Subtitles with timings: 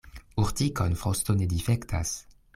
[0.43, 2.17] Urtikon frosto ne difektas.